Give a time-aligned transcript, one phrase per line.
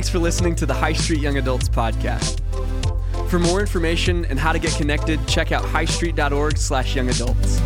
[0.00, 2.40] Thanks for listening to the High Street Young Adults podcast.
[3.28, 7.60] For more information and how to get connected, check out highstreet.org slash young adults.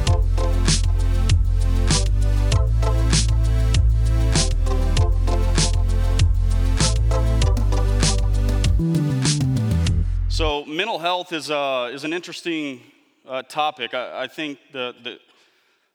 [10.28, 12.80] So, mental health is, uh, is an interesting
[13.28, 13.94] uh, topic.
[13.94, 15.20] I, I think the, the,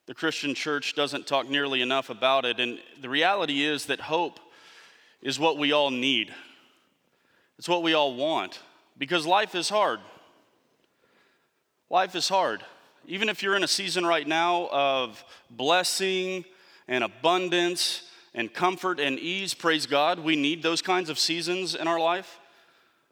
[0.06, 2.62] the Christian church doesn't talk nearly enough about it.
[2.62, 4.40] And the reality is that hope
[5.22, 6.34] is what we all need,
[7.58, 8.60] it's what we all want
[9.00, 10.00] because life is hard.
[11.90, 12.64] Life is hard.
[13.08, 16.46] Even if you're in a season right now of blessing
[16.88, 18.04] and abundance
[18.36, 22.38] and comfort and ease, praise God, we need those kinds of seasons in our life.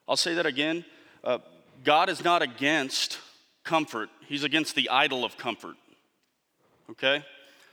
[0.07, 0.85] I'll say that again.
[1.23, 1.39] Uh,
[1.83, 3.17] God is not against
[3.63, 5.75] comfort, He's against the idol of comfort.
[6.91, 7.25] Okay?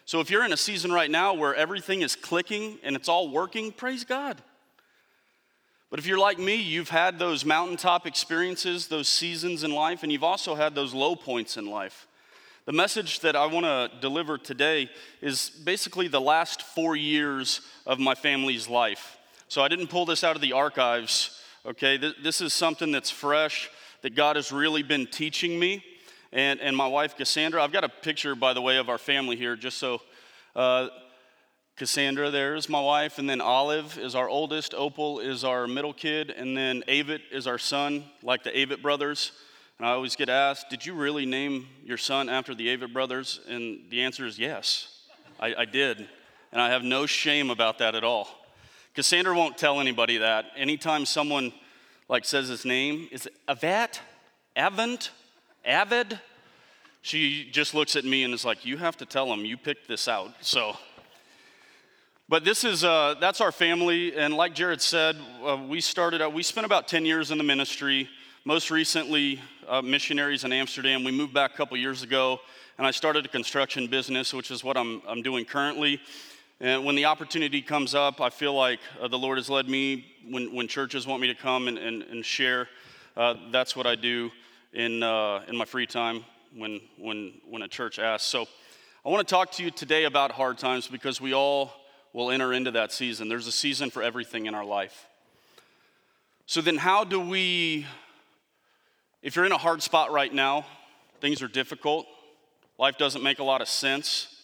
[0.07, 3.31] So if you're in a season right now where everything is clicking and it's all
[3.31, 4.41] working, praise God.
[5.91, 10.11] But if you're like me, you've had those mountaintop experiences, those seasons in life, and
[10.11, 12.07] you've also had those low points in life.
[12.67, 17.99] The message that I want to deliver today is basically the last four years of
[17.99, 19.19] my family's life.
[19.49, 21.97] So I didn't pull this out of the archives, okay?
[21.97, 23.71] This is something that's fresh
[24.03, 25.85] that God has really been teaching me.
[26.35, 29.37] And, and my wife, Cassandra, I've got a picture, by the way, of our family
[29.37, 30.03] here, just so
[30.57, 30.89] uh,
[31.77, 35.93] Cassandra there is my wife, and then Olive is our oldest, Opal is our middle
[35.93, 39.31] kid, and then Avett is our son, like the Avett brothers.
[39.79, 43.39] And I always get asked, Did you really name your son after the Avett brothers?
[43.49, 44.89] And the answer is yes,
[45.39, 46.09] I, I did.
[46.51, 48.29] And I have no shame about that at all.
[48.97, 50.47] Cassandra won't tell anybody that.
[50.57, 51.53] Anytime someone
[52.09, 54.01] like says his name, is Avat?
[54.57, 55.11] Avent?
[55.65, 56.19] Avid?
[57.03, 59.89] She just looks at me and is like, You have to tell them you picked
[59.89, 60.33] this out.
[60.41, 60.77] So
[62.27, 64.17] but this is, uh, that's our family.
[64.17, 67.45] And like Jared said, uh, we started out, we spent about 10 years in the
[67.45, 68.09] ministry.
[68.47, 71.05] Most recently, uh, missionaries in Amsterdam.
[71.05, 72.41] We moved back a couple years ago,
[72.79, 76.01] and I started a construction business, which is what I'm, I'm doing currently.
[76.61, 80.07] And when the opportunity comes up, I feel like uh, the Lord has led me
[80.27, 82.69] when, when churches want me to come and, and, and share.
[83.19, 84.31] Uh, that's what I do
[84.75, 86.25] in, uh, in my free time
[86.55, 88.27] when, when, when a church asks.
[88.27, 88.47] So
[89.05, 91.73] I want to talk to you today about hard times because we all
[92.13, 93.29] will enter into that season.
[93.29, 95.07] There's a season for everything in our life.
[96.47, 97.87] So then, how do we,
[99.23, 100.67] if you're in a hard spot right now,
[101.21, 102.07] things are difficult,
[102.79, 104.43] life doesn't make a lot of sense,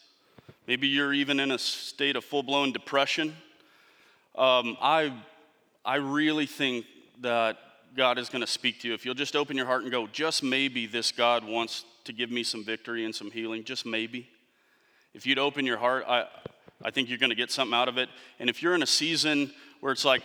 [0.67, 3.37] maybe you're even in a state of full blown depression,
[4.37, 5.12] um, I,
[5.85, 6.87] I really think
[7.21, 7.59] that
[7.97, 8.95] God is going to speak to you.
[8.95, 12.31] If you'll just open your heart and go, just maybe this God wants to give
[12.31, 14.28] me some victory and some healing, just maybe.
[15.12, 16.27] If you'd open your heart, I,
[16.83, 18.09] I think you're going to get something out of it.
[18.39, 20.23] And if you're in a season where it's like,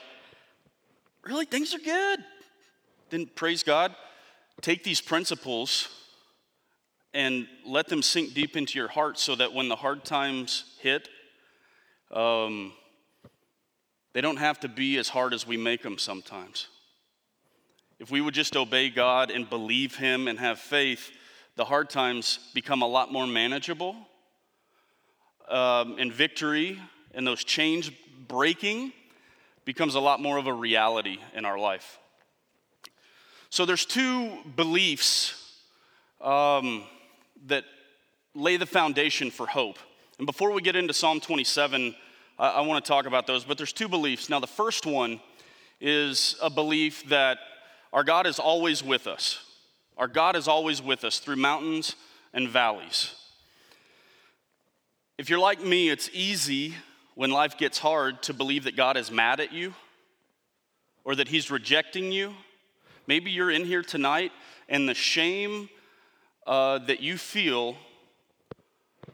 [1.23, 2.19] really, things are good,
[3.09, 3.95] then praise God.
[4.61, 5.89] Take these principles
[7.13, 11.09] and let them sink deep into your heart so that when the hard times hit,
[12.11, 12.73] um,
[14.13, 16.67] they don't have to be as hard as we make them sometimes.
[17.99, 21.11] If we would just obey God and believe Him and have faith,
[21.55, 23.95] the hard times become a lot more manageable
[25.47, 26.79] um, and victory
[27.13, 27.89] and those chains
[28.27, 28.91] breaking
[29.63, 31.97] becomes a lot more of a reality in our life.
[33.49, 35.41] So there's two beliefs
[36.19, 36.83] um,
[37.47, 37.63] that
[38.33, 39.79] lay the foundation for hope.
[40.17, 41.95] And before we get into Psalm 27,
[42.37, 44.29] I, I want to talk about those, but there's two beliefs.
[44.29, 45.21] Now, the first one
[45.79, 47.37] is a belief that
[47.95, 49.39] our God is always with us.
[49.97, 51.95] Our God is always with us through mountains
[52.33, 53.15] and valleys.
[55.17, 56.75] If you're like me, it's easy
[57.15, 59.73] when life gets hard to believe that God is mad at you
[61.05, 62.33] or that He's rejecting you.
[63.07, 64.33] Maybe you're in here tonight
[64.67, 65.69] and the shame
[66.45, 67.77] uh, that you feel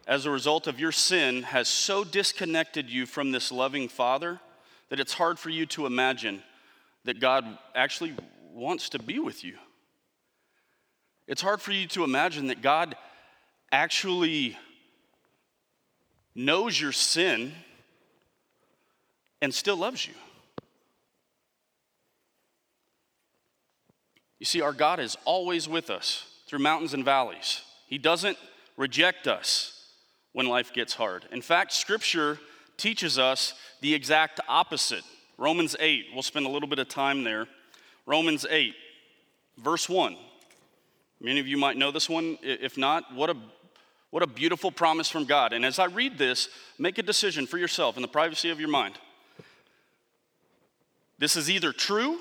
[0.07, 4.39] as a result of your sin has so disconnected you from this loving Father
[4.89, 6.41] that it's hard for you to imagine
[7.03, 7.45] that God
[7.75, 8.15] actually
[8.51, 9.57] wants to be with you.
[11.27, 12.95] It's hard for you to imagine that God
[13.71, 14.57] actually
[16.35, 17.53] knows your sin,
[19.41, 20.13] and still loves you.
[24.39, 27.61] You see, our God is always with us through mountains and valleys.
[27.87, 28.37] He doesn't
[28.77, 29.89] reject us
[30.33, 31.25] when life gets hard.
[31.31, 32.39] In fact, Scripture
[32.77, 35.03] teaches us the exact opposite.
[35.37, 37.47] Romans 8, we'll spend a little bit of time there.
[38.11, 38.75] Romans 8,
[39.57, 40.17] verse 1.
[41.21, 42.37] Many of you might know this one.
[42.41, 43.37] If not, what a
[44.09, 45.53] what a beautiful promise from God.
[45.53, 48.67] And as I read this, make a decision for yourself in the privacy of your
[48.67, 48.95] mind.
[51.19, 52.19] This is either true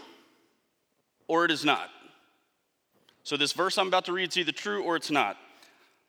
[1.26, 1.90] or it is not.
[3.24, 5.36] So, this verse I'm about to read is either true or it's not.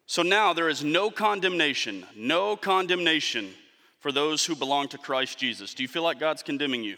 [0.05, 3.55] So now there is no condemnation, no condemnation
[3.99, 5.73] for those who belong to Christ Jesus.
[5.73, 6.97] Do you feel like God's condemning you?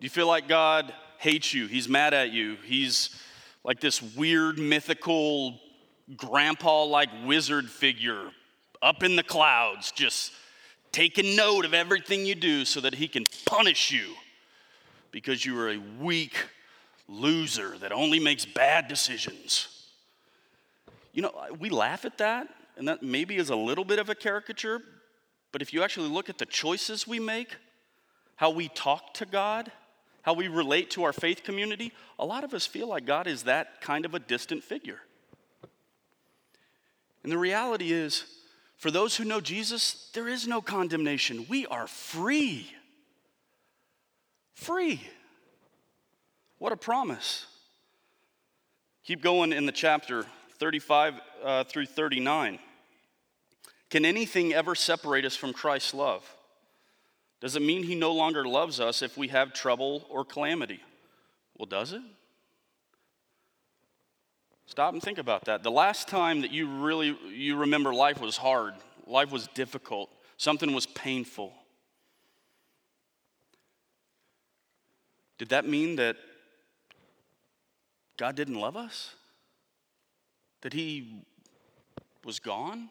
[0.00, 1.66] Do you feel like God hates you?
[1.66, 2.56] He's mad at you.
[2.64, 3.10] He's
[3.62, 5.60] like this weird, mythical,
[6.16, 8.30] grandpa like wizard figure
[8.80, 10.32] up in the clouds, just
[10.90, 14.14] taking note of everything you do so that he can punish you
[15.10, 16.46] because you are a weak
[17.06, 19.86] loser that only makes bad decisions.
[21.12, 22.48] You know, we laugh at that,
[22.78, 24.80] and that maybe is a little bit of a caricature,
[25.52, 27.56] but if you actually look at the choices we make,
[28.36, 29.70] how we talk to God,
[30.22, 33.44] how we relate to our faith community, a lot of us feel like God is
[33.44, 35.00] that kind of a distant figure.
[37.22, 38.24] And the reality is,
[38.76, 41.46] for those who know Jesus, there is no condemnation.
[41.48, 42.70] We are free.
[44.54, 45.02] Free.
[46.58, 47.46] What a promise.
[49.04, 50.26] Keep going in the chapter
[50.58, 52.58] 35 uh, through 39.
[53.88, 56.24] Can anything ever separate us from Christ's love?
[57.40, 60.80] Does it mean he no longer loves us if we have trouble or calamity?
[61.56, 62.02] Well, does it?
[64.66, 65.62] Stop and think about that.
[65.62, 68.74] The last time that you really you remember life was hard,
[69.06, 71.52] life was difficult, something was painful.
[75.38, 76.16] Did that mean that
[78.16, 79.14] God didn't love us?
[80.60, 81.24] That he
[82.24, 82.90] was gone?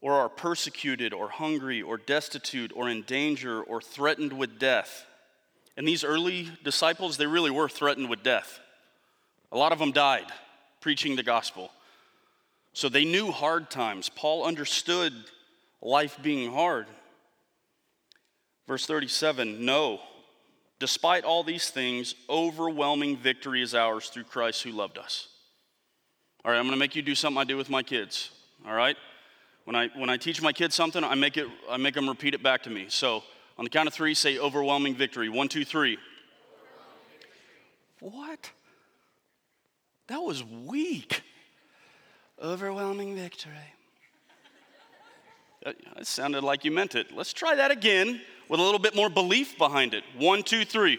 [0.00, 5.04] Or are persecuted or hungry or destitute or in danger or threatened with death?
[5.76, 8.60] And these early disciples, they really were threatened with death.
[9.50, 10.26] A lot of them died
[10.80, 11.70] preaching the gospel.
[12.72, 14.08] So they knew hard times.
[14.08, 15.12] Paul understood
[15.82, 16.86] life being hard.
[18.68, 20.00] Verse 37 No,
[20.78, 25.28] Despite all these things, overwhelming victory is ours through Christ who loved us.
[26.44, 28.30] All right, I'm going to make you do something I do with my kids.
[28.66, 28.96] All right?
[29.68, 32.32] When I, when I teach my kids something, I make, it, I make them repeat
[32.32, 32.86] it back to me.
[32.88, 33.22] So
[33.58, 35.28] on the count of three, say overwhelming victory.
[35.28, 35.98] One, two, three.
[38.00, 38.50] What?
[40.06, 41.22] That was weak.
[42.42, 43.52] Overwhelming victory.
[45.62, 45.76] That
[46.06, 47.14] sounded like you meant it.
[47.14, 50.02] Let's try that again with a little bit more belief behind it.
[50.16, 50.98] One, two, three.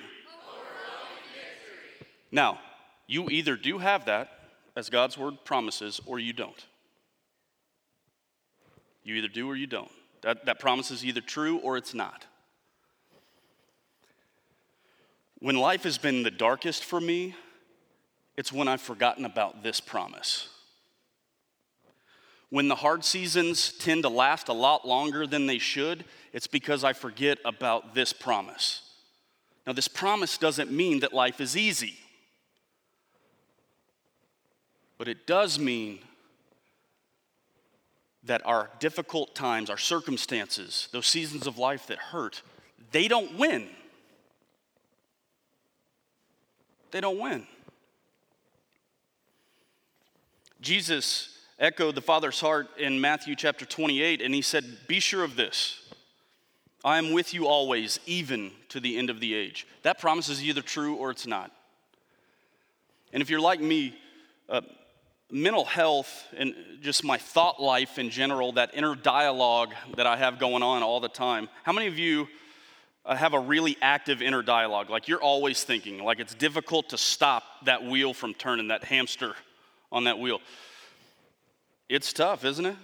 [2.32, 2.60] Now,
[3.08, 4.30] you either do have that,
[4.76, 6.68] as God's word promises, or you don't.
[9.10, 9.90] You either do or you don't.
[10.22, 12.28] That, that promise is either true or it's not.
[15.40, 17.34] When life has been the darkest for me,
[18.38, 20.50] it's when I've forgotten about this promise.
[22.52, 26.84] When the hard seasons tend to last a lot longer than they should, it's because
[26.84, 28.92] I forget about this promise.
[29.66, 31.96] Now, this promise doesn't mean that life is easy,
[35.00, 35.98] but it does mean
[38.24, 42.42] that our difficult times, our circumstances, those seasons of life that hurt,
[42.92, 43.68] they don't win.
[46.92, 47.46] They don't win.
[50.62, 55.36] Jesus echoed the Father's heart in Matthew chapter 28, and he said, Be sure of
[55.36, 55.82] this.
[56.84, 59.68] I am with you always, even to the end of the age.
[59.84, 61.52] That promise is either true or it's not.
[63.12, 63.98] And if you're like me,
[64.48, 64.62] uh,
[65.32, 70.40] mental health and just my thought life in general, that inner dialogue that I have
[70.40, 72.28] going on all the time, how many of you
[73.06, 74.90] uh, have a really active inner dialogue?
[74.90, 79.36] Like you're always thinking, like it's difficult to stop that wheel from turning, that hamster
[79.92, 80.42] on that wheel.
[81.88, 82.76] It's tough, isn't it?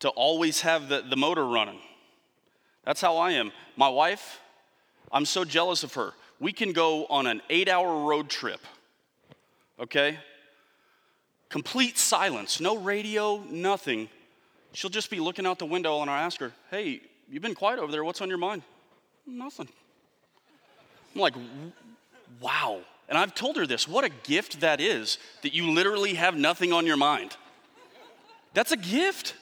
[0.00, 1.78] To always have the, the motor running.
[2.84, 3.52] That's how I am.
[3.76, 4.40] My wife,
[5.10, 6.12] I'm so jealous of her.
[6.40, 8.60] We can go on an eight hour road trip,
[9.80, 10.18] okay?
[11.54, 14.08] Complete silence, no radio, nothing.
[14.72, 17.78] She'll just be looking out the window and I ask her, hey, you've been quiet
[17.78, 18.02] over there.
[18.02, 18.62] What's on your mind?
[19.24, 19.68] Nothing.
[21.14, 21.34] I'm like,
[22.40, 22.80] wow.
[23.08, 26.72] And I've told her this what a gift that is that you literally have nothing
[26.72, 27.36] on your mind.
[28.52, 29.36] That's a gift.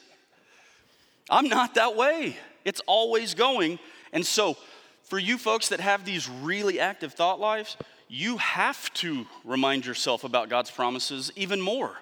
[1.31, 2.37] I'm not that way.
[2.63, 3.79] It's always going.
[4.11, 4.55] And so,
[5.01, 7.75] for you folks that have these really active thought lives,
[8.13, 11.97] you have to remind yourself about God's promises even more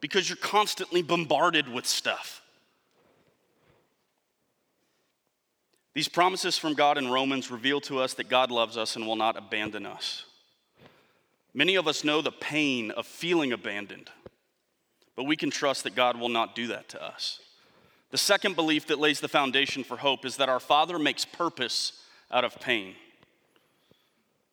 [0.00, 2.40] because you're constantly bombarded with stuff.
[5.92, 9.14] These promises from God in Romans reveal to us that God loves us and will
[9.14, 10.24] not abandon us.
[11.52, 14.08] Many of us know the pain of feeling abandoned.
[15.16, 17.40] But we can trust that God will not do that to us.
[18.10, 21.92] The second belief that lays the foundation for hope is that our Father makes purpose
[22.30, 22.94] out of pain.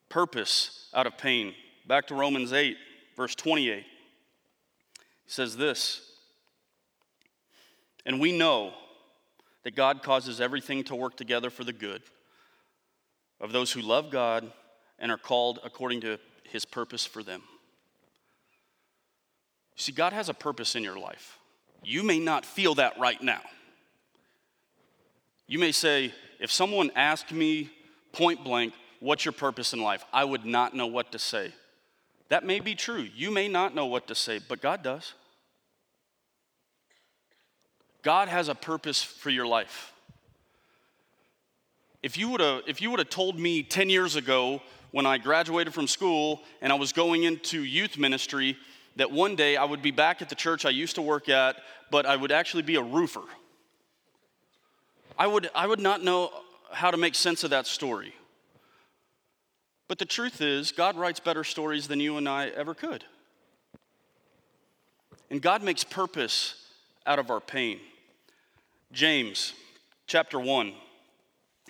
[0.09, 1.53] Purpose out of pain.
[1.87, 2.77] Back to Romans 8,
[3.15, 3.83] verse 28.
[3.83, 3.85] He
[5.27, 6.01] says this
[8.05, 8.73] And we know
[9.63, 12.01] that God causes everything to work together for the good
[13.39, 14.51] of those who love God
[14.97, 17.43] and are called according to his purpose for them.
[19.75, 21.37] See, God has a purpose in your life.
[21.83, 23.41] You may not feel that right now.
[25.47, 27.69] You may say, if someone asked me
[28.11, 30.05] point blank, what's your purpose in life?
[30.13, 31.53] I would not know what to say.
[32.29, 33.07] That may be true.
[33.15, 35.13] You may not know what to say, but God does.
[38.01, 39.91] God has a purpose for your life.
[42.01, 45.17] If you would have if you would have told me 10 years ago when I
[45.17, 48.57] graduated from school and I was going into youth ministry
[48.95, 51.57] that one day I would be back at the church I used to work at,
[51.91, 53.23] but I would actually be a roofer.
[55.17, 56.31] I would I would not know
[56.71, 58.13] how to make sense of that story.
[59.89, 63.03] But the truth is, God writes better stories than you and I ever could.
[65.31, 66.55] And God makes purpose
[67.05, 67.79] out of our pain.
[68.93, 69.53] James
[70.05, 70.73] chapter 1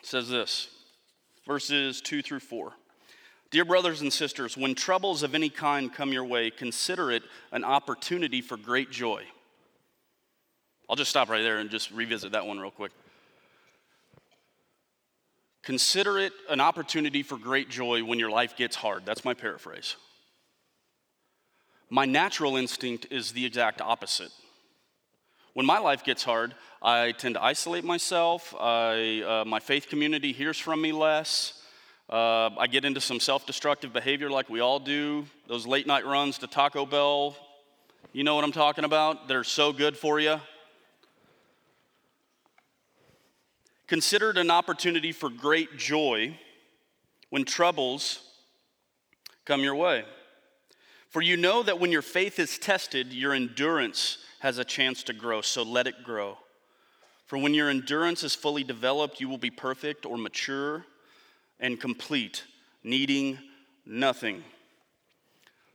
[0.03, 0.67] says this,
[1.47, 2.73] verses 2 through 4.
[3.51, 7.23] Dear brothers and sisters, when troubles of any kind come your way, consider it
[7.53, 9.23] an opportunity for great joy.
[10.89, 12.91] I'll just stop right there and just revisit that one real quick.
[15.69, 19.05] Consider it an opportunity for great joy when your life gets hard.
[19.05, 19.97] That's my paraphrase.
[21.91, 24.31] My natural instinct is the exact opposite.
[25.53, 28.55] When my life gets hard, I tend to isolate myself.
[28.59, 31.61] I, uh, my faith community hears from me less.
[32.09, 35.27] Uh, I get into some self destructive behavior like we all do.
[35.47, 37.35] Those late night runs to Taco Bell,
[38.11, 39.27] you know what I'm talking about?
[39.27, 40.41] They're so good for you.
[43.89, 46.37] Consider it an opportunity for great joy
[47.31, 48.19] when troubles
[49.45, 50.05] come your way.
[51.09, 55.13] For you know that when your faith is tested, your endurance has a chance to
[55.13, 56.37] grow, so let it grow.
[57.25, 60.85] For when your endurance is fully developed, you will be perfect or mature
[61.59, 62.43] and complete,
[62.83, 63.39] needing
[63.87, 64.43] nothing.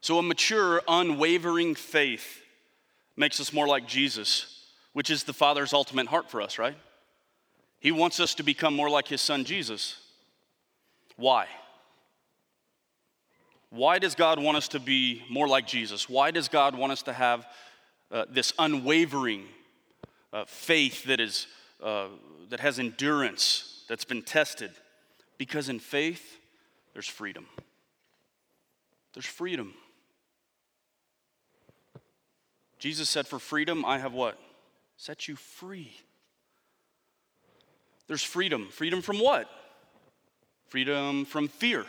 [0.01, 2.43] So, a mature, unwavering faith
[3.17, 6.77] makes us more like Jesus, which is the Father's ultimate heart for us, right?
[7.85, 9.99] He wants us to become more like his son Jesus.
[11.17, 11.47] Why?
[13.69, 16.09] Why does God want us to be more like Jesus?
[16.09, 17.47] Why does God want us to have
[18.11, 19.45] uh, this unwavering
[20.33, 21.47] uh, faith that, is,
[21.83, 22.07] uh,
[22.49, 24.71] that has endurance, that's been tested?
[25.37, 26.39] Because in faith,
[26.95, 27.47] there's freedom.
[29.13, 29.75] There's freedom.
[32.79, 34.39] Jesus said, For freedom, I have what?
[34.97, 35.93] Set you free.
[38.07, 38.69] There's freedom.
[38.71, 39.49] Freedom from what?
[40.69, 41.85] Freedom from fear.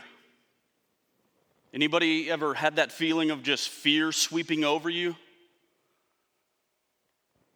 [1.73, 5.15] Anybody ever had that feeling of just fear sweeping over you?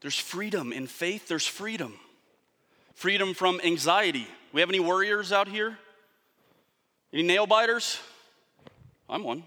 [0.01, 0.73] There's freedom.
[0.73, 1.93] In faith, there's freedom.
[2.95, 4.27] Freedom from anxiety.
[4.51, 5.77] We have any worriers out here?
[7.13, 7.99] Any nail biters?
[9.09, 9.43] I'm one.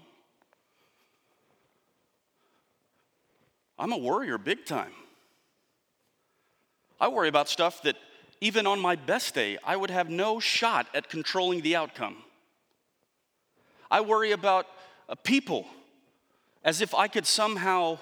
[3.77, 4.91] I'm a worrier big time.
[6.99, 7.95] I worry about stuff that
[8.43, 12.17] even on my best day, I would have no shot at controlling the outcome.
[13.89, 14.67] I worry about
[15.07, 15.65] uh, people
[16.61, 17.99] as if I could somehow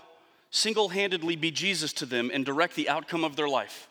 [0.49, 3.87] single handedly be Jesus to them and direct the outcome of their life.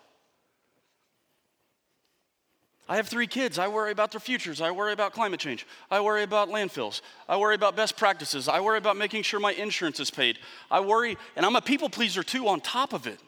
[2.88, 3.56] I have three kids.
[3.56, 4.60] I worry about their futures.
[4.60, 5.64] I worry about climate change.
[5.88, 7.00] I worry about landfills.
[7.28, 8.48] I worry about best practices.
[8.48, 10.40] I worry about making sure my insurance is paid.
[10.68, 13.20] I worry, and I'm a people pleaser too on top of it.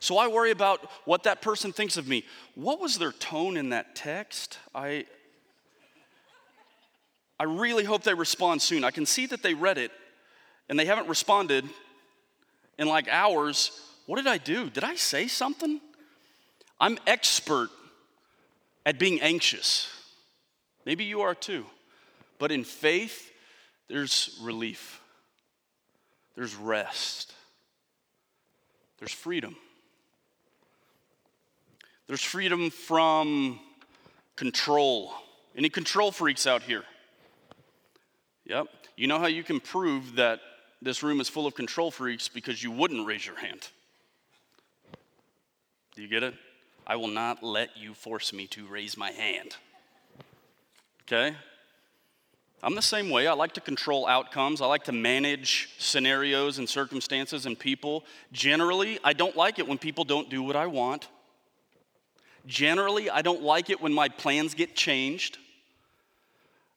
[0.00, 2.24] So I worry about what that person thinks of me.
[2.54, 4.58] What was their tone in that text?
[4.74, 5.06] I,
[7.38, 8.84] I really hope they respond soon.
[8.84, 9.92] I can see that they read it
[10.68, 11.64] and they haven't responded
[12.78, 13.72] in like hours.
[14.06, 14.70] What did I do?
[14.70, 15.80] Did I say something?
[16.80, 17.70] I'm expert
[18.86, 19.88] at being anxious.
[20.86, 21.66] Maybe you are too.
[22.38, 23.32] But in faith,
[23.88, 25.00] there's relief,
[26.36, 27.34] there's rest,
[28.98, 29.56] there's freedom.
[32.08, 33.60] There's freedom from
[34.34, 35.12] control.
[35.54, 36.84] Any control freaks out here?
[38.46, 38.66] Yep.
[38.96, 40.40] You know how you can prove that
[40.80, 43.68] this room is full of control freaks because you wouldn't raise your hand.
[45.94, 46.34] Do you get it?
[46.86, 49.56] I will not let you force me to raise my hand.
[51.02, 51.36] Okay?
[52.62, 53.26] I'm the same way.
[53.26, 54.62] I like to control outcomes.
[54.62, 58.04] I like to manage scenarios and circumstances and people.
[58.32, 61.08] Generally, I don't like it when people don't do what I want.
[62.48, 65.38] Generally, I don't like it when my plans get changed.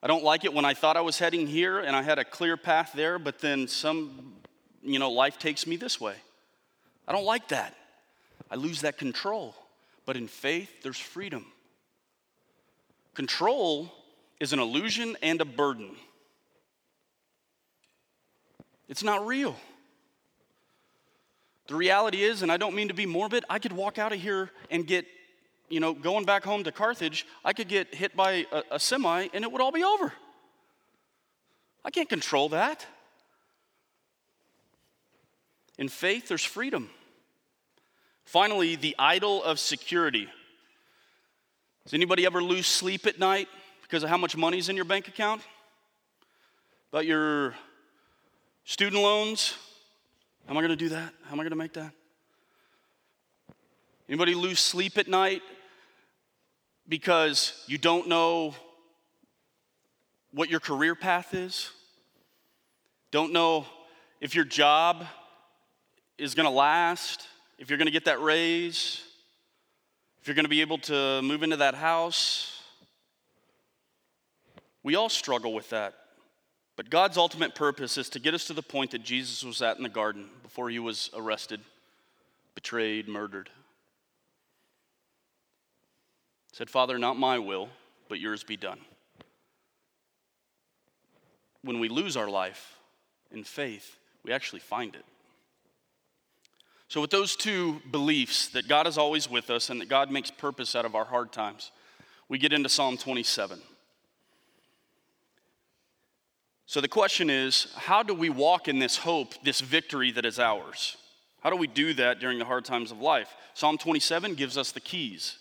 [0.03, 2.25] I don't like it when I thought I was heading here and I had a
[2.25, 4.33] clear path there, but then some,
[4.83, 6.15] you know, life takes me this way.
[7.07, 7.73] I don't like that.
[8.49, 9.55] I lose that control.
[10.05, 11.45] But in faith, there's freedom.
[13.13, 13.91] Control
[14.41, 15.95] is an illusion and a burden.
[18.89, 19.55] It's not real.
[21.67, 24.19] The reality is, and I don't mean to be morbid, I could walk out of
[24.19, 25.05] here and get,
[25.71, 29.29] you know, going back home to Carthage, I could get hit by a, a semi
[29.33, 30.11] and it would all be over.
[31.83, 32.85] I can't control that.
[35.77, 36.89] In faith, there's freedom.
[38.25, 40.27] Finally, the idol of security.
[41.85, 43.47] Does anybody ever lose sleep at night
[43.81, 45.41] because of how much money's in your bank account?
[46.91, 47.55] About your
[48.65, 49.55] student loans?
[50.45, 51.13] How am I going to do that?
[51.23, 51.93] How am I going to make that?
[54.07, 55.41] Anybody lose sleep at night
[56.91, 58.53] because you don't know
[60.33, 61.71] what your career path is?
[63.11, 63.65] Don't know
[64.19, 65.05] if your job
[66.17, 69.01] is going to last, if you're going to get that raise,
[70.21, 72.61] if you're going to be able to move into that house.
[74.83, 75.93] We all struggle with that.
[76.75, 79.77] But God's ultimate purpose is to get us to the point that Jesus was at
[79.77, 81.61] in the garden before he was arrested,
[82.53, 83.49] betrayed, murdered.
[86.51, 87.69] Said, Father, not my will,
[88.09, 88.79] but yours be done.
[91.63, 92.77] When we lose our life
[93.31, 95.05] in faith, we actually find it.
[96.87, 100.29] So, with those two beliefs that God is always with us and that God makes
[100.29, 101.71] purpose out of our hard times,
[102.27, 103.61] we get into Psalm 27.
[106.65, 110.37] So, the question is how do we walk in this hope, this victory that is
[110.37, 110.97] ours?
[111.41, 113.33] How do we do that during the hard times of life?
[113.53, 115.37] Psalm 27 gives us the keys.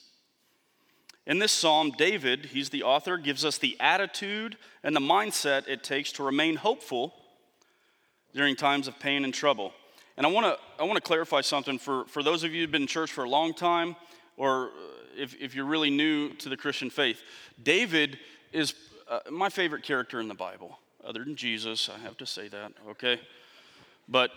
[1.27, 5.85] In this psalm, David, he's the author, gives us the attitude and the mindset it
[5.85, 7.15] takes to remain hopeful
[8.35, 9.73] during times of pain and trouble.
[10.17, 12.71] And I want to I want to clarify something for, for those of you who've
[12.71, 13.97] been in church for a long time,
[14.37, 14.71] or
[15.17, 17.23] if, if you're really new to the Christian faith.
[17.63, 18.19] David
[18.53, 18.75] is
[19.09, 21.89] uh, my favorite character in the Bible, other than Jesus.
[21.89, 23.21] I have to say that, okay?
[24.09, 24.31] But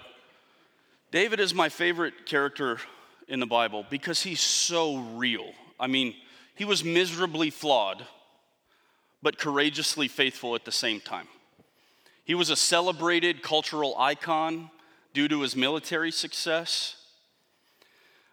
[1.11, 2.79] David is my favorite character
[3.27, 5.51] in the Bible because he's so real.
[5.79, 6.15] I mean,
[6.55, 8.05] he was miserably flawed,
[9.21, 11.27] but courageously faithful at the same time.
[12.25, 14.69] He was a celebrated cultural icon
[15.13, 16.97] due to his military success.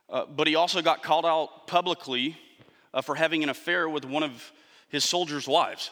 [0.09, 2.37] Uh, but he also got called out publicly
[2.93, 4.53] uh, for having an affair with one of
[4.89, 5.91] his soldiers' wives.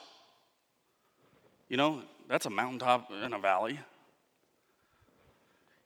[1.68, 3.78] You know, that's a mountaintop in a valley.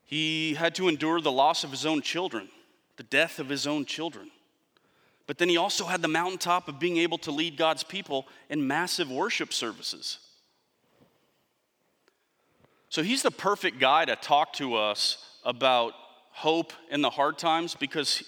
[0.05, 2.49] He had to endure the loss of his own children,
[2.97, 4.31] the death of his own children.
[5.27, 8.67] But then he also had the mountaintop of being able to lead God's people in
[8.67, 10.19] massive worship services.
[12.89, 15.95] So he's the perfect guy to talk to us about
[16.31, 18.23] hope in the hard times because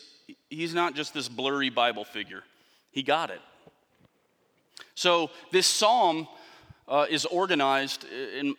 [0.49, 2.43] he's not just this blurry Bible figure.
[2.91, 3.41] He got it.
[4.95, 6.29] So this psalm
[6.87, 8.55] uh, is organized in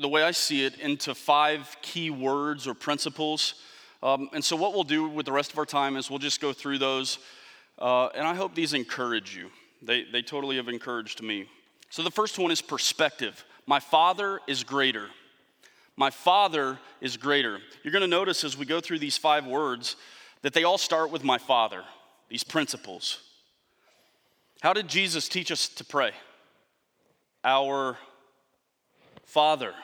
[0.00, 3.54] the way I see it into five key words or principles.
[4.02, 6.40] Um, and so what we'll do with the rest of our time is we'll just
[6.40, 7.18] go through those.
[7.78, 9.50] Uh, and I hope these encourage you.
[9.82, 11.46] They, they totally have encouraged me.
[11.90, 13.44] So the first one is perspective.
[13.66, 15.08] My Father is greater.
[15.96, 17.58] My Father is greater.
[17.82, 19.96] You're going to notice as we go through these five words
[20.42, 21.82] that they all start with my Father,
[22.28, 23.18] these principles.
[24.62, 26.12] How did Jesus teach us to pray?
[27.44, 27.98] Our
[29.24, 29.74] Father.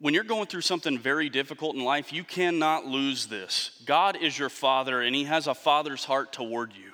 [0.00, 3.80] When you're going through something very difficult in life, you cannot lose this.
[3.84, 6.92] God is your Father, and He has a Father's heart toward you.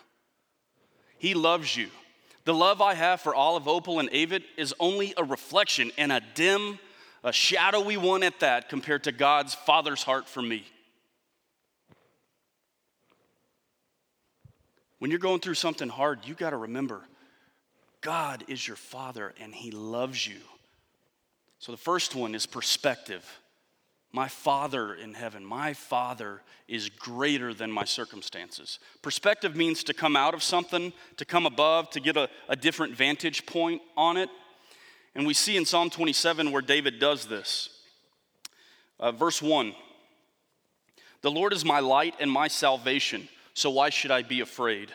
[1.19, 1.89] He loves you.
[2.45, 6.21] The love I have for Olive, Opal, and Avett is only a reflection and a
[6.35, 6.79] dim
[7.27, 10.65] a shadowy one at that compared to God's Father's heart for me.
[15.01, 17.03] When you're going through something hard, you got to remember
[18.01, 20.39] God is your Father and He loves you.
[21.59, 23.25] So the first one is perspective.
[24.13, 28.79] My Father in heaven, my Father is greater than my circumstances.
[29.03, 32.95] Perspective means to come out of something, to come above, to get a, a different
[32.95, 34.31] vantage point on it.
[35.15, 37.71] And we see in Psalm 27 where David does this.
[38.99, 39.75] Uh, verse 1
[41.23, 44.93] The Lord is my light and my salvation, so why should I be afraid?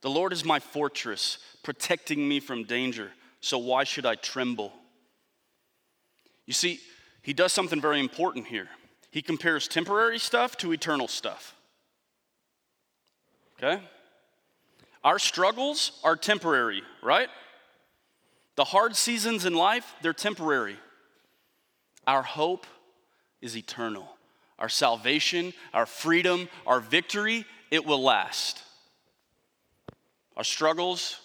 [0.00, 4.72] The Lord is my fortress, protecting me from danger, so why should I tremble?
[6.50, 6.80] You see,
[7.22, 8.66] he does something very important here.
[9.12, 11.54] He compares temporary stuff to eternal stuff.
[13.56, 13.80] Okay?
[15.04, 17.28] Our struggles are temporary, right?
[18.56, 20.74] The hard seasons in life, they're temporary.
[22.08, 22.66] Our hope
[23.40, 24.08] is eternal.
[24.58, 28.60] Our salvation, our freedom, our victory, it will last.
[30.36, 31.20] Our struggles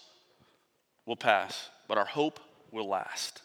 [1.04, 2.38] will pass, but our hope
[2.70, 3.42] will last.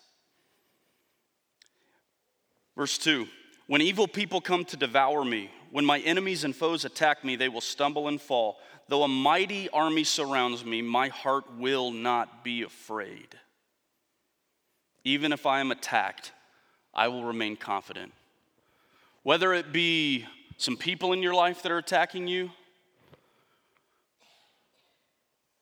[2.81, 3.27] Verse 2
[3.67, 7.47] When evil people come to devour me, when my enemies and foes attack me, they
[7.47, 8.57] will stumble and fall.
[8.87, 13.37] Though a mighty army surrounds me, my heart will not be afraid.
[15.03, 16.31] Even if I am attacked,
[16.91, 18.13] I will remain confident.
[19.21, 20.25] Whether it be
[20.57, 22.49] some people in your life that are attacking you,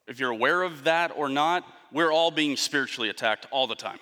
[0.06, 3.98] if you're aware of that or not, we're all being spiritually attacked all the time.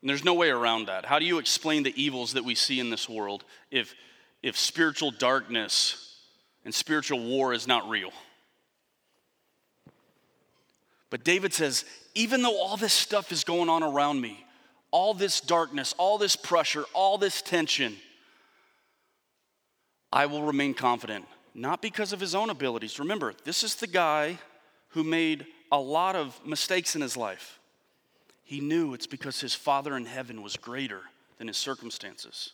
[0.00, 1.04] And there's no way around that.
[1.04, 3.94] How do you explain the evils that we see in this world if,
[4.42, 6.16] if spiritual darkness
[6.64, 8.12] and spiritual war is not real?
[11.10, 11.84] But David says,
[12.14, 14.44] even though all this stuff is going on around me,
[14.90, 17.96] all this darkness, all this pressure, all this tension,
[20.12, 21.24] I will remain confident.
[21.54, 22.98] Not because of his own abilities.
[22.98, 24.38] Remember, this is the guy
[24.90, 27.58] who made a lot of mistakes in his life.
[28.48, 31.02] He knew it's because his Father in heaven was greater
[31.36, 32.52] than his circumstances.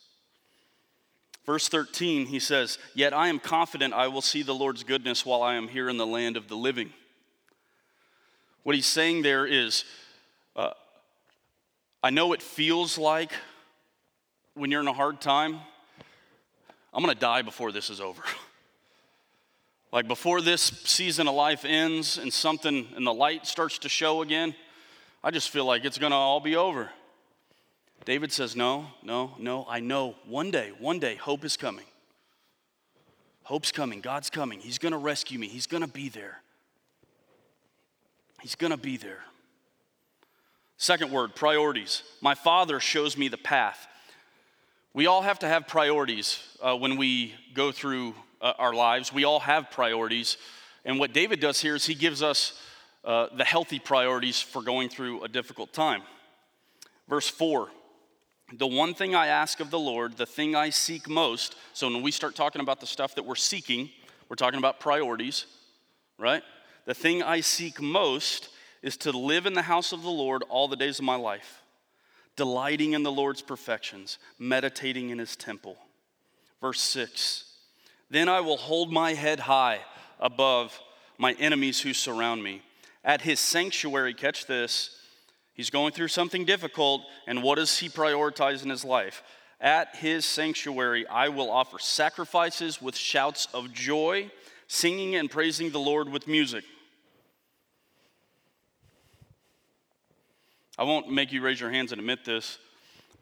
[1.46, 5.40] Verse 13, he says, Yet I am confident I will see the Lord's goodness while
[5.40, 6.92] I am here in the land of the living.
[8.64, 9.84] What he's saying there is,
[10.56, 10.70] uh,
[12.02, 13.30] I know it feels like
[14.54, 15.60] when you're in a hard time,
[16.92, 18.24] I'm gonna die before this is over.
[19.92, 24.22] like before this season of life ends and something and the light starts to show
[24.22, 24.56] again,
[25.24, 26.90] I just feel like it's gonna all be over.
[28.04, 31.86] David says, No, no, no, I know one day, one day, hope is coming.
[33.42, 34.00] Hope's coming.
[34.00, 34.60] God's coming.
[34.60, 35.48] He's gonna rescue me.
[35.48, 36.42] He's gonna be there.
[38.44, 39.24] He's going to be there.
[40.76, 42.02] Second word, priorities.
[42.20, 43.86] My father shows me the path.
[44.92, 49.14] We all have to have priorities uh, when we go through uh, our lives.
[49.14, 50.36] We all have priorities.
[50.84, 52.52] And what David does here is he gives us
[53.04, 56.02] uh, the healthy priorities for going through a difficult time.
[57.08, 57.68] Verse 4
[58.56, 61.56] The one thing I ask of the Lord, the thing I seek most.
[61.72, 63.90] So when we start talking about the stuff that we're seeking,
[64.28, 65.46] we're talking about priorities,
[66.18, 66.42] right?
[66.86, 68.48] The thing I seek most
[68.82, 71.62] is to live in the house of the Lord all the days of my life,
[72.36, 75.76] delighting in the Lord's perfections, meditating in his temple.
[76.60, 77.44] Verse 6
[78.10, 79.80] Then I will hold my head high
[80.20, 80.78] above
[81.18, 82.62] my enemies who surround me.
[83.04, 84.96] At his sanctuary, catch this,
[85.52, 89.22] he's going through something difficult, and what does he prioritize in his life?
[89.60, 94.30] At his sanctuary, I will offer sacrifices with shouts of joy,
[94.68, 96.64] singing and praising the Lord with music.
[100.78, 102.58] I won't make you raise your hands and admit this,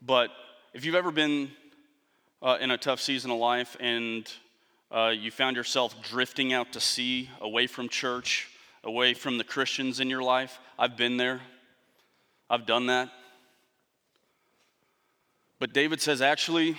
[0.01, 0.31] but
[0.73, 1.51] if you've ever been
[2.41, 4.33] uh, in a tough season of life and
[4.91, 8.49] uh, you found yourself drifting out to sea, away from church,
[8.85, 11.41] away from the Christians in your life, I've been there.
[12.51, 13.11] I've done that.
[15.59, 16.77] But David says, actually,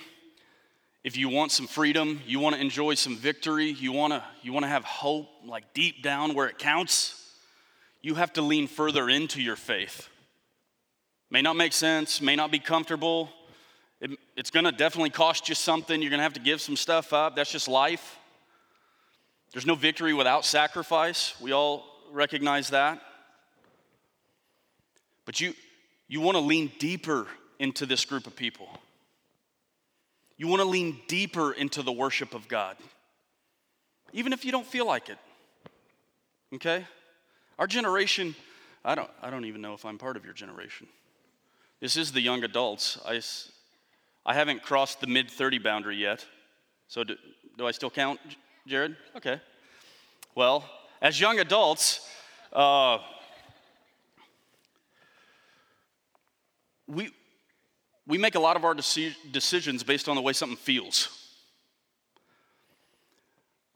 [1.04, 4.54] if you want some freedom, you want to enjoy some victory, you want to you
[4.54, 7.34] want to have hope like deep down where it counts,
[8.02, 10.10] you have to lean further into your faith.
[11.30, 13.30] May not make sense, may not be comfortable.
[14.00, 16.02] It, it's going to definitely cost you something.
[16.02, 17.36] You're going to have to give some stuff up.
[17.36, 18.18] That's just life.
[19.54, 21.40] There's no victory without sacrifice.
[21.40, 23.02] We all recognize that.
[25.26, 25.54] But you,
[26.08, 27.28] you want to lean deeper
[27.60, 28.68] into this group of people.
[30.38, 32.78] You want to lean deeper into the worship of God,
[34.12, 35.18] even if you don't feel like it.
[36.56, 36.86] Okay?
[37.58, 38.36] Our generation,
[38.84, 40.88] I don't, I don't even know if I'm part of your generation.
[41.80, 43.00] This is the young adults.
[43.06, 43.22] I,
[44.26, 46.26] I haven't crossed the mid 30 boundary yet.
[46.88, 47.16] So, do,
[47.58, 48.20] do I still count,
[48.68, 48.96] Jared?
[49.16, 49.40] Okay.
[50.36, 50.64] Well,
[51.04, 52.10] as young adults,
[52.54, 52.98] uh,
[56.88, 57.10] we,
[58.08, 61.10] we make a lot of our deci- decisions based on the way something feels.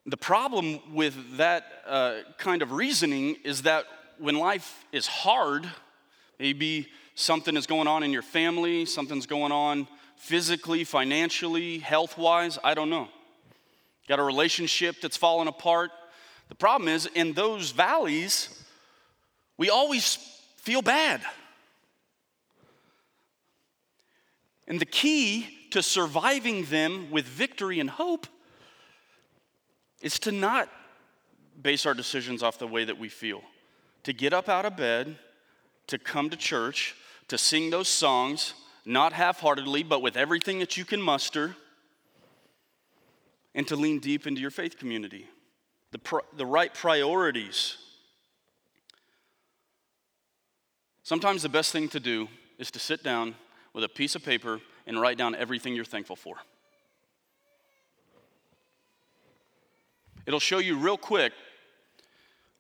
[0.06, 3.84] The problem with that uh, kind of reasoning is that
[4.18, 5.70] when life is hard,
[6.40, 9.86] maybe something is going on in your family, something's going on
[10.16, 13.10] physically, financially, health wise, I don't know.
[14.08, 15.92] Got a relationship that's falling apart.
[16.50, 18.50] The problem is, in those valleys,
[19.58, 20.16] we always
[20.58, 21.22] feel bad.
[24.68, 28.28] And the key to surviving them with victory and hope
[30.02, 30.70] is to not
[31.62, 33.42] base our decisions off the way that we feel.
[34.04, 35.18] To get up out of bed,
[35.88, 36.96] to come to church,
[37.28, 38.54] to sing those songs,
[38.86, 41.56] not half heartedly, but with everything that you can muster,
[43.56, 45.28] and to lean deep into your faith community.
[45.92, 47.78] The, pr- the right priorities.
[51.04, 53.36] Sometimes the best thing to do is to sit down
[53.74, 56.36] with a piece of paper and write down everything you're thankful for.
[60.26, 61.32] It'll show you real quick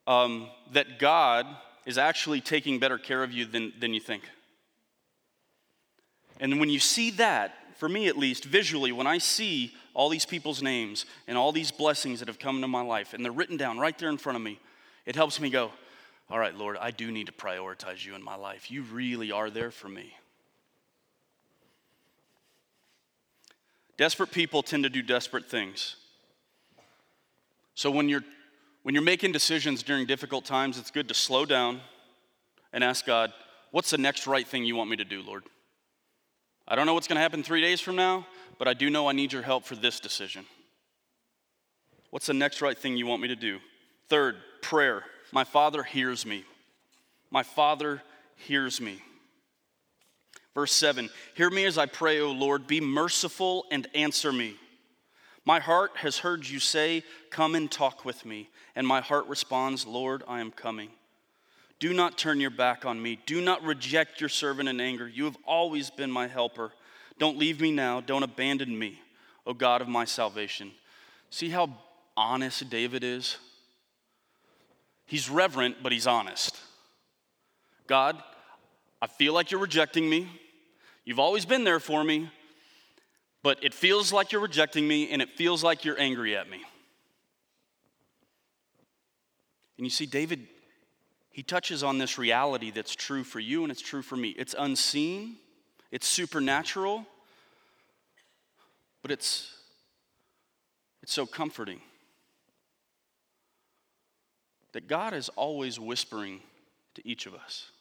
[0.07, 1.45] um, that God
[1.85, 4.23] is actually taking better care of you than, than you think.
[6.39, 10.27] And when you see that, for me at least, visually, when I see all these
[10.27, 13.57] people's names and all these blessings that have come into my life, and they're written
[13.57, 14.59] down right there in front of me,
[15.07, 15.71] it helps me go,
[16.29, 18.69] All right, Lord, I do need to prioritize you in my life.
[18.69, 20.13] You really are there for me.
[23.97, 25.95] Desperate people tend to do desperate things.
[27.75, 28.23] So when you're
[28.83, 31.81] when you're making decisions during difficult times, it's good to slow down
[32.71, 33.33] and ask God,
[33.71, 35.43] what's the next right thing you want me to do, Lord?
[36.65, 38.25] I don't know what's going to happen 3 days from now,
[38.59, 40.45] but I do know I need your help for this decision.
[42.09, 43.59] What's the next right thing you want me to do?
[44.09, 45.03] Third, prayer.
[45.31, 46.45] My Father hears me.
[47.29, 48.01] My Father
[48.35, 49.01] hears me.
[50.55, 52.65] Verse 7 Hear me as I pray, O Lord.
[52.65, 54.55] Be merciful and answer me.
[55.45, 58.49] My heart has heard you say, Come and talk with me.
[58.75, 60.89] And my heart responds, Lord, I am coming.
[61.79, 63.19] Do not turn your back on me.
[63.25, 65.07] Do not reject your servant in anger.
[65.07, 66.71] You have always been my helper.
[67.19, 68.01] Don't leave me now.
[68.01, 69.01] Don't abandon me,
[69.45, 70.71] O God of my salvation.
[71.29, 71.69] See how
[72.15, 73.37] honest David is?
[75.05, 76.57] He's reverent, but he's honest.
[77.87, 78.21] God,
[79.01, 80.29] I feel like you're rejecting me.
[81.05, 82.29] You've always been there for me,
[83.41, 86.61] but it feels like you're rejecting me and it feels like you're angry at me.
[89.77, 90.47] And you see, David,
[91.31, 94.29] he touches on this reality that's true for you and it's true for me.
[94.29, 95.37] It's unseen,
[95.91, 97.05] it's supernatural,
[99.01, 99.53] but it's,
[101.01, 101.81] it's so comforting
[104.73, 106.41] that God is always whispering
[106.95, 107.71] to each of us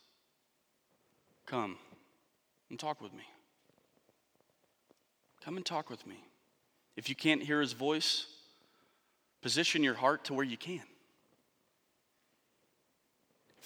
[1.47, 1.79] Come
[2.71, 3.23] and talk with me.
[5.45, 6.17] Come and talk with me.
[6.97, 8.27] If you can't hear his voice,
[9.43, 10.83] position your heart to where you can.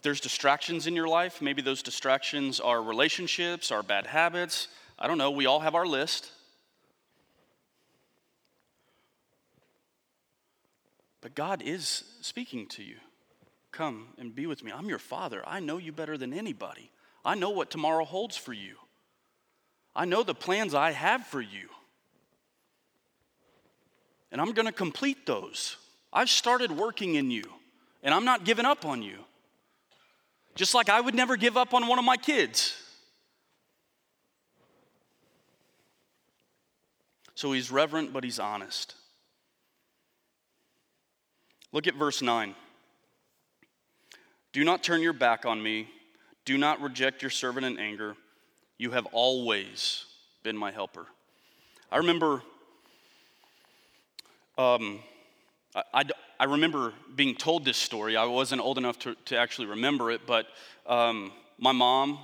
[0.01, 4.69] If there's distractions in your life, maybe those distractions are relationships, are bad habits.
[4.99, 6.33] I don't know, we all have our list.
[11.21, 12.97] But God is speaking to you.
[13.73, 14.73] Come and be with me.
[14.75, 15.43] I'm your father.
[15.47, 16.91] I know you better than anybody.
[17.23, 18.77] I know what tomorrow holds for you.
[19.95, 21.69] I know the plans I have for you.
[24.33, 25.77] And I'm going to complete those.
[26.11, 27.45] I've started working in you,
[28.03, 29.19] and I'm not giving up on you.
[30.61, 32.75] Just like I would never give up on one of my kids.
[37.35, 38.94] So he's reverent, but he's honest.
[41.73, 42.55] Look at verse 9.
[44.53, 45.88] Do not turn your back on me.
[46.44, 48.14] Do not reject your servant in anger.
[48.77, 50.05] You have always
[50.42, 51.07] been my helper.
[51.90, 52.42] I remember,
[54.59, 55.01] um,
[55.74, 56.04] I, I,
[56.38, 58.16] I, remember being told this story.
[58.16, 60.46] I wasn't old enough to, to actually remember it, but
[60.87, 62.18] um, my mom,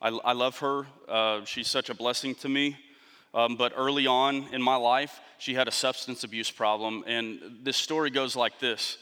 [0.00, 0.86] I, I love her.
[1.08, 2.76] Uh, she's such a blessing to me.
[3.32, 7.04] Um, but early on in my life, she had a substance abuse problem.
[7.06, 8.98] And this story goes like this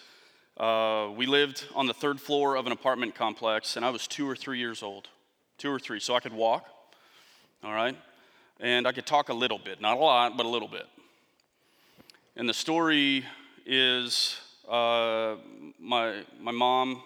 [0.58, 4.28] uh, We lived on the third floor of an apartment complex, and I was two
[4.28, 5.08] or three years old.
[5.56, 6.68] Two or three, so I could walk
[7.64, 7.96] all right?
[8.60, 10.86] And I could talk a little bit, not a lot, but a little bit.
[12.36, 13.24] And the story
[13.70, 15.36] is uh,
[15.78, 17.02] my, my mom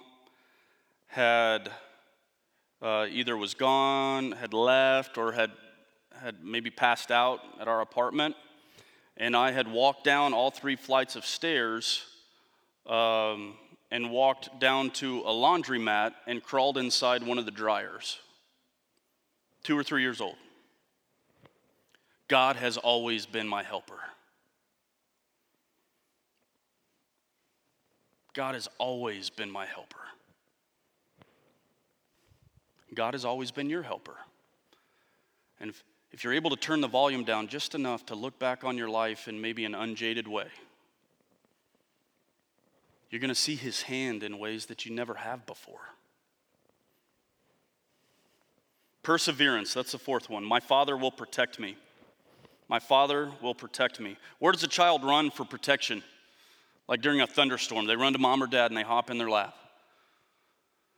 [1.08, 1.68] had
[2.80, 5.50] uh, either was gone, had left, or had,
[6.20, 8.36] had maybe passed out at our apartment.
[9.16, 12.04] And I had walked down all three flights of stairs
[12.86, 13.54] um,
[13.90, 18.20] and walked down to a laundromat and crawled inside one of the dryers.
[19.64, 20.36] Two or three years old.
[22.28, 23.98] God has always been my helper.
[28.34, 29.98] God has always been my helper.
[32.94, 34.16] God has always been your helper.
[35.60, 38.64] And if, if you're able to turn the volume down just enough to look back
[38.64, 40.48] on your life in maybe an unjaded way,
[43.10, 45.80] you're going to see his hand in ways that you never have before.
[49.02, 50.44] Perseverance, that's the fourth one.
[50.44, 51.76] My Father will protect me.
[52.68, 54.16] My Father will protect me.
[54.38, 56.02] Where does a child run for protection?
[56.92, 59.30] Like during a thunderstorm, they run to mom or dad and they hop in their
[59.30, 59.54] lap.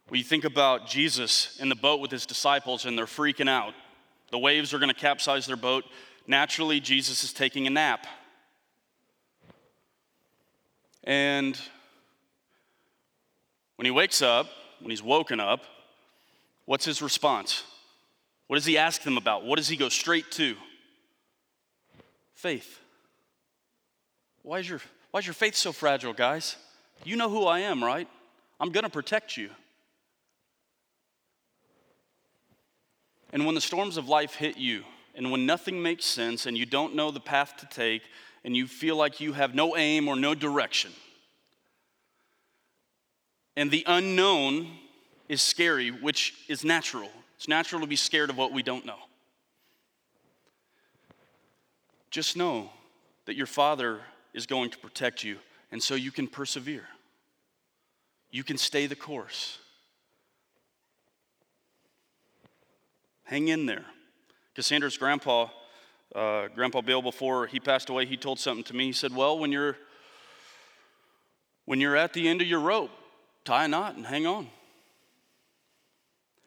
[0.08, 3.74] When you think about Jesus in the boat with his disciples and they're freaking out,
[4.32, 5.84] the waves are going to capsize their boat.
[6.26, 8.08] Naturally, Jesus is taking a nap.
[11.04, 11.56] And
[13.76, 14.48] when he wakes up,
[14.80, 15.60] when he's woken up,
[16.64, 17.62] what's his response?
[18.48, 19.44] What does he ask them about?
[19.44, 20.56] What does he go straight to?
[22.34, 22.80] Faith.
[24.42, 24.80] Why is your,
[25.14, 26.56] why is your faith so fragile, guys?
[27.04, 28.08] You know who I am, right?
[28.58, 29.48] I'm going to protect you.
[33.32, 34.82] And when the storms of life hit you,
[35.14, 38.02] and when nothing makes sense, and you don't know the path to take,
[38.44, 40.90] and you feel like you have no aim or no direction,
[43.56, 44.66] and the unknown
[45.28, 47.10] is scary, which is natural.
[47.36, 48.98] It's natural to be scared of what we don't know.
[52.10, 52.70] Just know
[53.26, 54.00] that your Father
[54.34, 55.38] is going to protect you,
[55.72, 56.84] and so you can persevere.
[58.30, 59.58] You can stay the course.
[63.22, 63.84] Hang in there.
[64.54, 65.46] Cassandra's grandpa,
[66.14, 68.86] uh, Grandpa Bill, before he passed away, he told something to me.
[68.86, 69.76] He said, Well, when you're
[71.64, 72.90] when you're at the end of your rope,
[73.44, 74.48] tie a knot and hang on.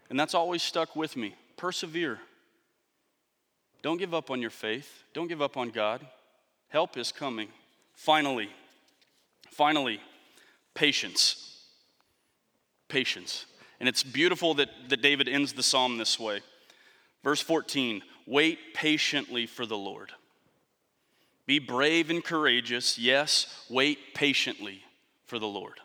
[0.10, 1.36] And that's always stuck with me.
[1.58, 2.20] Persevere.
[3.82, 5.04] Don't give up on your faith.
[5.14, 6.06] Don't give up on God.
[6.70, 7.48] Help is coming.
[7.98, 8.50] Finally,
[9.52, 10.00] finally,
[10.76, 11.66] patience.
[12.88, 13.46] Patience.
[13.80, 16.42] And it's beautiful that, that David ends the psalm this way.
[17.24, 20.12] Verse 14 Wait patiently for the Lord.
[21.48, 22.98] Be brave and courageous.
[23.00, 24.82] Yes, wait patiently
[25.26, 25.80] for the Lord.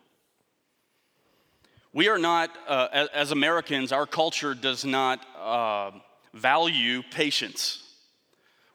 [1.93, 5.93] We are not, uh, as, Americans, our culture does not uh,
[6.35, 7.83] value patience.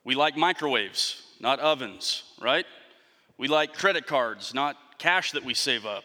[0.04, 2.66] We like microwaves, not ovens, right?
[3.38, 6.04] We like credit cards, not cash that we save up.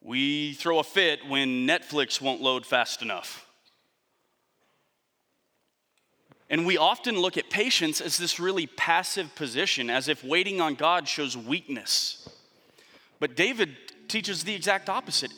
[0.00, 3.46] We throw a fit when Netflix won't load fast enough.
[6.50, 10.76] And we often look at patience as this really passive position, as if waiting on
[10.76, 12.26] God shows weakness.
[13.20, 13.76] But David
[14.08, 15.32] teaches the exact opposite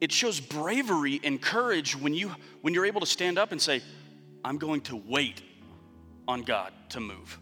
[0.00, 3.82] it shows bravery and courage when, you, when you're able to stand up and say,
[4.44, 5.42] I'm going to wait
[6.26, 7.38] on God to move.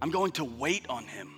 [0.00, 1.32] I'm going to wait on Him.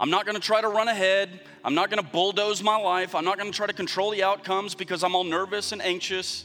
[0.00, 1.40] I'm not going to try to run ahead.
[1.64, 3.14] I'm not going to bulldoze my life.
[3.14, 6.44] I'm not going to try to control the outcomes because I'm all nervous and anxious.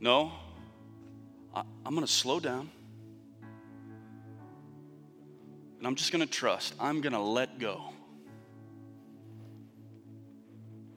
[0.00, 0.32] No,
[1.54, 2.70] I, am going to slow down.
[5.76, 6.74] And I'm just going to trust.
[6.80, 7.82] I'm going to let go.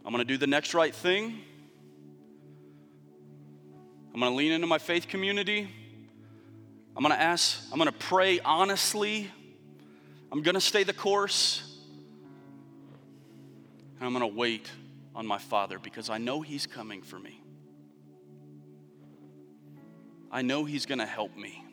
[0.05, 1.39] I'm going to do the next right thing.
[4.13, 5.69] I'm going to lean into my faith community.
[6.95, 9.31] I'm going to ask, I'm going to pray honestly.
[10.31, 11.77] I'm going to stay the course.
[13.97, 14.69] And I'm going to wait
[15.15, 17.41] on my Father because I know He's coming for me.
[20.31, 21.63] I know He's going to help me.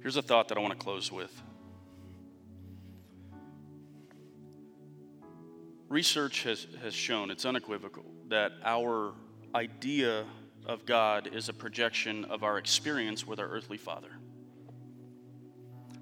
[0.00, 1.32] Here's a thought that I want to close with.
[5.88, 9.14] Research has, has shown, it's unequivocal, that our
[9.54, 10.24] idea
[10.66, 14.10] of God is a projection of our experience with our earthly father.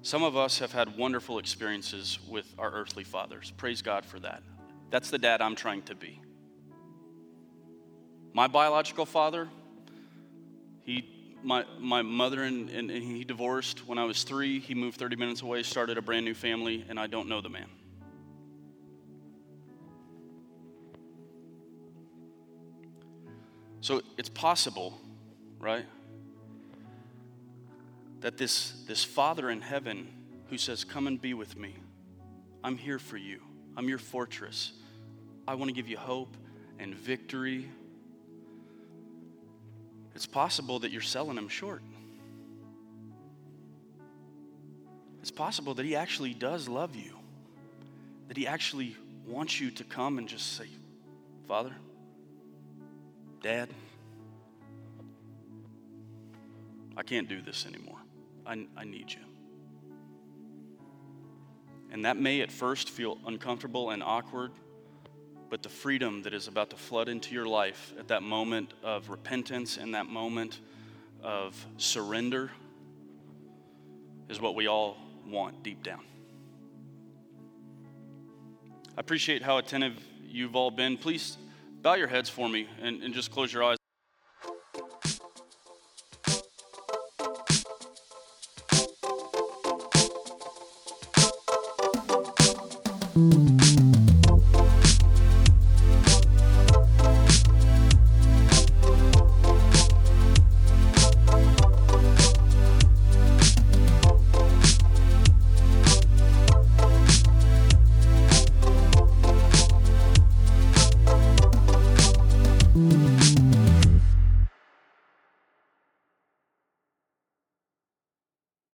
[0.01, 3.51] Some of us have had wonderful experiences with our earthly fathers.
[3.57, 4.43] Praise God for that.
[4.91, 6.21] That's the dad I'm trying to be.
[8.33, 9.47] My biological father,
[10.83, 11.09] he,
[11.41, 14.59] my, my mother and, and, and he divorced when I was three.
[14.59, 17.49] He moved 30 minutes away, started a brand new family, and I don't know the
[17.49, 17.69] man.
[23.85, 24.99] So it's possible,
[25.59, 25.85] right?
[28.21, 30.07] That this, this Father in heaven
[30.49, 31.75] who says, Come and be with me,
[32.63, 33.41] I'm here for you,
[33.77, 34.71] I'm your fortress.
[35.47, 36.35] I want to give you hope
[36.79, 37.69] and victory.
[40.15, 41.83] It's possible that you're selling him short.
[45.21, 47.13] It's possible that he actually does love you,
[48.29, 48.95] that he actually
[49.27, 50.69] wants you to come and just say,
[51.47, 51.75] Father,
[53.45, 53.69] Dad,
[56.97, 57.99] I can't do this anymore.
[58.43, 59.19] I, I need you.
[61.91, 64.51] And that may at first feel uncomfortable and awkward,
[65.51, 69.11] but the freedom that is about to flood into your life at that moment of
[69.11, 70.59] repentance and that moment
[71.21, 72.49] of surrender
[74.27, 76.01] is what we all want deep down.
[78.97, 80.97] I appreciate how attentive you've all been.
[80.97, 81.37] Please
[81.85, 83.77] bow your heads for me and, and just close your eyes.
[93.13, 93.54] Mm-hmm.